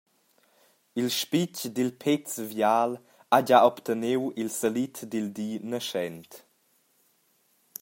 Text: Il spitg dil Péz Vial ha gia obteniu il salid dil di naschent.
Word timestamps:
Il 0.99 1.09
spitg 1.19 1.59
dil 1.75 1.91
Péz 2.01 2.29
Vial 2.49 2.91
ha 3.31 3.37
gia 3.47 3.59
obteniu 3.69 4.21
il 4.41 4.49
salid 4.57 4.95
dil 5.11 5.27
di 5.37 5.49
naschent. 5.69 6.31